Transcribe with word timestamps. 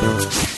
Thank 0.00 0.52
you. 0.52 0.57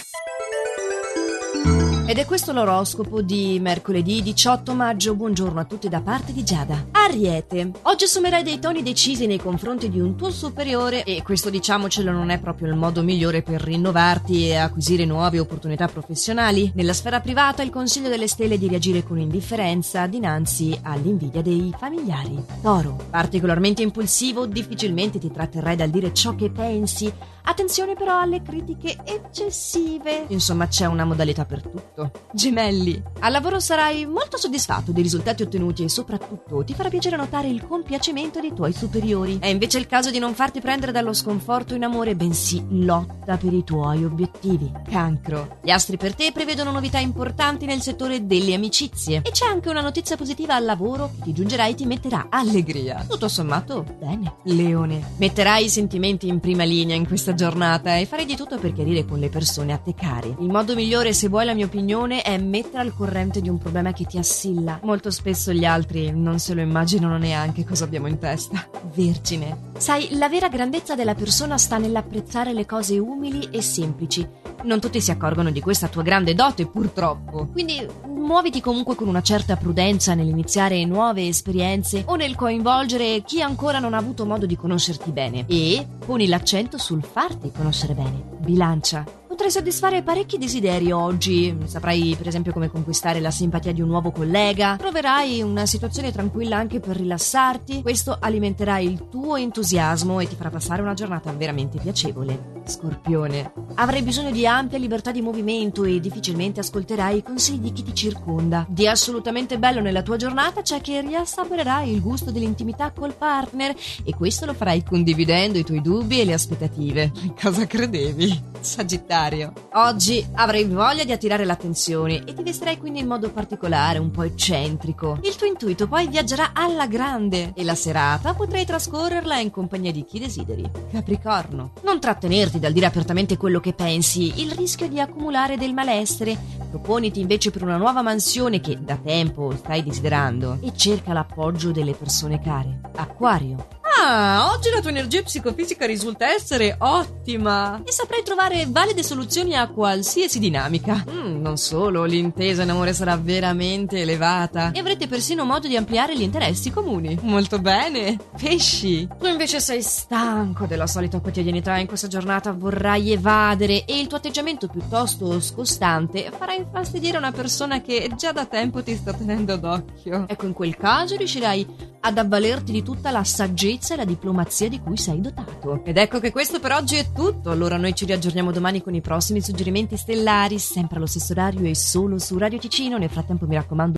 Ed 2.10 2.18
è 2.18 2.24
questo 2.24 2.50
l'oroscopo 2.50 3.22
di 3.22 3.60
mercoledì 3.60 4.20
18 4.20 4.74
maggio. 4.74 5.14
Buongiorno 5.14 5.60
a 5.60 5.64
tutti 5.64 5.88
da 5.88 6.00
parte 6.00 6.32
di 6.32 6.42
Giada. 6.42 6.86
Ariete, 6.90 7.70
oggi 7.82 8.02
assumerai 8.02 8.42
dei 8.42 8.58
toni 8.58 8.82
decisi 8.82 9.26
nei 9.26 9.38
confronti 9.38 9.88
di 9.88 10.00
un 10.00 10.16
tuo 10.16 10.32
superiore 10.32 11.04
e 11.04 11.22
questo 11.22 11.50
diciamocelo 11.50 12.10
non 12.10 12.30
è 12.30 12.40
proprio 12.40 12.66
il 12.66 12.74
modo 12.74 13.04
migliore 13.04 13.42
per 13.42 13.62
rinnovarti 13.62 14.48
e 14.48 14.56
acquisire 14.56 15.04
nuove 15.04 15.38
opportunità 15.38 15.86
professionali. 15.86 16.72
Nella 16.74 16.94
sfera 16.94 17.20
privata 17.20 17.62
il 17.62 17.70
consiglio 17.70 18.08
delle 18.08 18.26
stelle 18.26 18.56
è 18.56 18.58
di 18.58 18.66
reagire 18.66 19.04
con 19.04 19.20
indifferenza 19.20 20.08
dinanzi 20.08 20.76
all'invidia 20.82 21.42
dei 21.42 21.72
familiari. 21.78 22.44
Toro, 22.60 22.96
particolarmente 23.08 23.82
impulsivo, 23.82 24.46
difficilmente 24.46 25.20
ti 25.20 25.30
tratterrai 25.30 25.76
dal 25.76 25.90
dire 25.90 26.12
ciò 26.12 26.34
che 26.34 26.50
pensi. 26.50 27.12
Attenzione 27.42 27.94
però 27.94 28.20
alle 28.20 28.42
critiche 28.42 28.96
eccessive. 29.04 30.26
Insomma, 30.28 30.68
c'è 30.68 30.86
una 30.86 31.04
modalità 31.04 31.44
per 31.44 31.62
tutto. 31.62 31.99
Gemelli, 32.32 33.02
al 33.20 33.32
lavoro 33.32 33.58
sarai 33.60 34.06
molto 34.06 34.36
soddisfatto 34.36 34.92
dei 34.92 35.02
risultati 35.02 35.42
ottenuti 35.42 35.82
e 35.82 35.88
soprattutto 35.88 36.62
ti 36.64 36.74
farà 36.74 36.88
piacere 36.88 37.16
notare 37.16 37.48
il 37.48 37.66
compiacimento 37.66 38.40
dei 38.40 38.54
tuoi 38.54 38.72
superiori. 38.72 39.38
È 39.40 39.46
invece 39.46 39.78
il 39.78 39.86
caso 39.86 40.10
di 40.10 40.18
non 40.18 40.34
farti 40.34 40.60
prendere 40.60 40.92
dallo 40.92 41.12
sconforto 41.12 41.74
in 41.74 41.84
amore, 41.84 42.14
bensì 42.14 42.64
lotta 42.70 43.36
per 43.36 43.52
i 43.52 43.64
tuoi 43.64 44.04
obiettivi. 44.04 44.70
Cancro, 44.88 45.58
gli 45.62 45.70
astri 45.70 45.96
per 45.96 46.14
te 46.14 46.32
prevedono 46.32 46.70
novità 46.70 46.98
importanti 46.98 47.66
nel 47.66 47.80
settore 47.80 48.26
delle 48.26 48.54
amicizie 48.54 49.22
e 49.24 49.30
c'è 49.30 49.46
anche 49.46 49.68
una 49.68 49.80
notizia 49.80 50.16
positiva 50.16 50.54
al 50.54 50.64
lavoro 50.64 51.10
che 51.16 51.24
ti 51.24 51.32
giungerà 51.32 51.66
e 51.66 51.74
ti 51.74 51.84
metterà 51.84 52.28
allegria. 52.30 53.04
Tutto 53.08 53.28
sommato, 53.28 53.84
bene. 53.98 54.36
Leone, 54.44 55.14
metterai 55.16 55.64
i 55.64 55.68
sentimenti 55.68 56.28
in 56.28 56.40
prima 56.40 56.64
linea 56.64 56.96
in 56.96 57.06
questa 57.06 57.34
giornata 57.34 57.96
e 57.96 58.06
farai 58.06 58.24
di 58.24 58.36
tutto 58.36 58.58
per 58.58 58.72
chiarire 58.72 59.04
con 59.04 59.18
le 59.18 59.28
persone 59.28 59.72
a 59.72 59.78
te 59.78 59.94
cari. 59.94 60.34
Il 60.38 60.48
modo 60.48 60.74
migliore, 60.74 61.12
se 61.12 61.28
vuoi 61.28 61.44
la 61.44 61.54
mia 61.54 61.66
opinione, 61.66 61.88
è 62.22 62.38
mettere 62.38 62.78
al 62.78 62.94
corrente 62.94 63.40
di 63.40 63.48
un 63.48 63.58
problema 63.58 63.92
che 63.92 64.04
ti 64.04 64.16
assilla. 64.16 64.78
Molto 64.84 65.10
spesso 65.10 65.52
gli 65.52 65.64
altri 65.64 66.12
non 66.12 66.38
se 66.38 66.54
lo 66.54 66.60
immaginano 66.60 67.18
neanche 67.18 67.64
cosa 67.64 67.84
abbiamo 67.84 68.06
in 68.06 68.18
testa. 68.18 68.64
Vergine. 68.94 69.72
Sai, 69.76 70.08
la 70.12 70.28
vera 70.28 70.48
grandezza 70.48 70.94
della 70.94 71.16
persona 71.16 71.58
sta 71.58 71.78
nell'apprezzare 71.78 72.52
le 72.52 72.64
cose 72.64 72.98
umili 72.98 73.48
e 73.50 73.60
semplici. 73.60 74.26
Non 74.62 74.78
tutti 74.78 75.00
si 75.00 75.10
accorgono 75.10 75.50
di 75.50 75.60
questa 75.60 75.88
tua 75.88 76.02
grande 76.02 76.34
dote, 76.34 76.66
purtroppo. 76.66 77.48
Quindi 77.50 77.84
muoviti 78.06 78.60
comunque 78.60 78.94
con 78.94 79.08
una 79.08 79.22
certa 79.22 79.56
prudenza 79.56 80.14
nell'iniziare 80.14 80.84
nuove 80.84 81.26
esperienze 81.26 82.04
o 82.06 82.14
nel 82.14 82.36
coinvolgere 82.36 83.22
chi 83.22 83.42
ancora 83.42 83.80
non 83.80 83.94
ha 83.94 83.98
avuto 83.98 84.24
modo 84.26 84.46
di 84.46 84.56
conoscerti 84.56 85.10
bene. 85.10 85.44
E 85.48 85.86
poni 86.04 86.28
l'accento 86.28 86.78
sul 86.78 87.02
farti 87.02 87.50
conoscere 87.50 87.94
bene. 87.94 88.22
Bilancia. 88.38 89.04
Potrai 89.40 89.56
soddisfare 89.56 90.02
parecchi 90.02 90.36
desideri 90.36 90.92
oggi. 90.92 91.56
Saprai, 91.64 92.14
per 92.14 92.28
esempio, 92.28 92.52
come 92.52 92.68
conquistare 92.68 93.20
la 93.20 93.30
simpatia 93.30 93.72
di 93.72 93.80
un 93.80 93.88
nuovo 93.88 94.10
collega. 94.10 94.76
Troverai 94.76 95.40
una 95.40 95.64
situazione 95.64 96.12
tranquilla 96.12 96.58
anche 96.58 96.78
per 96.78 96.98
rilassarti. 96.98 97.80
Questo 97.80 98.14
alimenterà 98.20 98.80
il 98.80 99.08
tuo 99.08 99.36
entusiasmo 99.36 100.20
e 100.20 100.28
ti 100.28 100.36
farà 100.36 100.50
passare 100.50 100.82
una 100.82 100.92
giornata 100.92 101.32
veramente 101.32 101.78
piacevole. 101.78 102.59
Scorpione. 102.70 103.52
Avrai 103.74 104.02
bisogno 104.02 104.30
di 104.30 104.46
ampia 104.46 104.78
libertà 104.78 105.10
di 105.10 105.20
movimento 105.20 105.84
e 105.84 106.00
difficilmente 106.00 106.60
ascolterai 106.60 107.18
i 107.18 107.22
consigli 107.22 107.60
di 107.60 107.72
chi 107.72 107.82
ti 107.82 107.94
circonda. 107.94 108.64
Di 108.68 108.86
assolutamente 108.86 109.58
bello 109.58 109.80
nella 109.80 110.02
tua 110.02 110.16
giornata 110.16 110.62
c'è 110.62 110.80
che 110.80 111.00
riassaporerai 111.00 111.92
il 111.92 112.00
gusto 112.00 112.30
dell'intimità 112.30 112.92
col 112.92 113.14
partner 113.14 113.74
e 114.04 114.14
questo 114.14 114.46
lo 114.46 114.54
farai 114.54 114.84
condividendo 114.84 115.58
i 115.58 115.64
tuoi 115.64 115.82
dubbi 115.82 116.20
e 116.20 116.24
le 116.24 116.32
aspettative. 116.32 117.10
Cosa 117.38 117.66
credevi? 117.66 118.48
Sagittario. 118.60 119.52
Oggi 119.72 120.24
avrai 120.34 120.64
voglia 120.64 121.04
di 121.04 121.12
attirare 121.12 121.44
l'attenzione 121.44 122.24
e 122.24 122.32
ti 122.34 122.42
vestirai 122.42 122.78
quindi 122.78 123.00
in 123.00 123.06
modo 123.06 123.30
particolare, 123.30 123.98
un 123.98 124.10
po' 124.12 124.22
eccentrico. 124.22 125.18
Il 125.22 125.34
tuo 125.34 125.46
intuito 125.46 125.88
poi 125.88 126.06
viaggerà 126.06 126.50
alla 126.52 126.86
grande 126.86 127.52
e 127.54 127.64
la 127.64 127.74
serata 127.74 128.34
potrai 128.34 128.64
trascorrerla 128.64 129.38
in 129.40 129.50
compagnia 129.50 129.90
di 129.90 130.04
chi 130.04 130.20
desideri. 130.20 130.70
Capricorno. 130.92 131.72
Non 131.82 131.98
trattenerti 131.98 132.58
dal 132.60 132.72
dire 132.72 132.86
apertamente 132.86 133.36
quello 133.36 133.58
che 133.58 133.72
pensi, 133.72 134.40
il 134.42 134.52
rischio 134.52 134.86
di 134.86 135.00
accumulare 135.00 135.56
del 135.56 135.72
malessere. 135.72 136.38
Proponiti 136.70 137.18
invece 137.18 137.50
per 137.50 137.62
una 137.62 137.78
nuova 137.78 138.02
mansione 138.02 138.60
che 138.60 138.78
da 138.80 138.96
tempo 138.96 139.52
stai 139.56 139.82
desiderando 139.82 140.58
e 140.62 140.72
cerca 140.76 141.12
l'appoggio 141.12 141.72
delle 141.72 141.94
persone 141.94 142.40
care. 142.40 142.80
Acquario. 142.94 143.79
Ah, 144.02 144.50
oggi 144.54 144.70
la 144.70 144.80
tua 144.80 144.88
energia 144.88 145.22
psicofisica 145.22 145.84
risulta 145.84 146.26
essere 146.26 146.74
ottima 146.78 147.82
e 147.84 147.92
saprai 147.92 148.22
trovare 148.22 148.66
valide 148.66 149.02
soluzioni 149.02 149.54
a 149.54 149.68
qualsiasi 149.68 150.38
dinamica. 150.38 151.04
Mm, 151.10 151.42
non 151.42 151.58
solo, 151.58 152.04
l'intesa 152.04 152.62
in 152.62 152.70
amore 152.70 152.94
sarà 152.94 153.18
veramente 153.18 154.00
elevata 154.00 154.72
e 154.72 154.78
avrete 154.78 155.06
persino 155.06 155.44
modo 155.44 155.68
di 155.68 155.76
ampliare 155.76 156.16
gli 156.16 156.22
interessi 156.22 156.70
comuni. 156.70 157.18
Molto 157.20 157.58
bene. 157.58 158.16
Pesci. 158.40 159.06
Tu 159.18 159.26
invece 159.26 159.60
sei 159.60 159.82
stanco 159.82 160.64
della 160.64 160.86
solita 160.86 161.20
quotidianità 161.20 161.76
in 161.76 161.86
questa 161.86 162.08
giornata, 162.08 162.52
vorrai 162.52 163.12
evadere 163.12 163.84
e 163.84 164.00
il 164.00 164.06
tuo 164.06 164.16
atteggiamento 164.16 164.66
piuttosto 164.66 165.38
scostante 165.40 166.32
farà 166.34 166.54
infastidire 166.54 167.18
una 167.18 167.32
persona 167.32 167.82
che 167.82 168.10
già 168.16 168.32
da 168.32 168.46
tempo 168.46 168.82
ti 168.82 168.96
sta 168.96 169.12
tenendo 169.12 169.56
d'occhio. 169.56 170.24
Ecco, 170.26 170.46
in 170.46 170.54
quel 170.54 170.74
caso 170.78 171.16
riuscirai 171.16 171.98
ad 172.00 172.18
avvalerti 172.18 172.72
di 172.72 172.82
tutta 172.82 173.10
la 173.10 173.24
saggezza 173.24 173.94
e 173.94 173.96
la 173.96 174.04
diplomazia 174.04 174.68
di 174.68 174.80
cui 174.80 174.96
sei 174.96 175.20
dotato. 175.20 175.84
Ed 175.84 175.96
ecco 175.96 176.18
che 176.18 176.32
questo 176.32 176.60
per 176.60 176.72
oggi 176.72 176.96
è 176.96 177.12
tutto. 177.12 177.50
Allora 177.50 177.76
noi 177.76 177.94
ci 177.94 178.06
riaggiorniamo 178.06 178.52
domani 178.52 178.82
con 178.82 178.94
i 178.94 179.00
prossimi 179.00 179.40
suggerimenti 179.40 179.96
stellari, 179.96 180.58
sempre 180.58 180.96
allo 180.96 181.06
stesso 181.06 181.32
orario 181.32 181.68
e 181.68 181.74
solo 181.74 182.18
su 182.18 182.38
Radio 182.38 182.58
Ticino. 182.58 182.98
Nel 182.98 183.10
frattempo 183.10 183.46
mi 183.46 183.54
raccomando 183.54 183.80